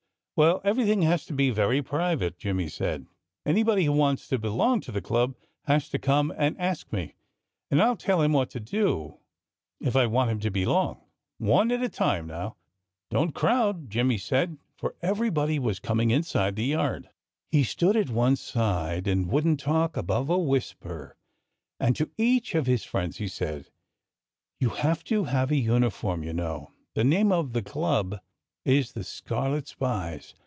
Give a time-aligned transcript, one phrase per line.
[0.37, 3.05] "Well, everything has to be very private," Jimmy said.
[3.45, 5.35] "Anybody who wants to belong to the club
[5.65, 7.13] has to come and ask me.
[7.69, 9.19] And I'll tell him what to do,
[9.79, 10.99] if I want him to belong....
[11.37, 12.55] One at a time, now!
[13.11, 14.57] Don't crowd!" Jimmy said.
[14.77, 17.09] For everybody was coming inside his yard.
[17.51, 21.17] He stood at one side and wouldn't talk above a whisper.
[21.79, 23.69] And to each of his friends he said:
[24.59, 26.71] "You have to have a uniform, you know....
[26.95, 28.21] The name of the club
[28.63, 30.35] is The Scarlet Spies.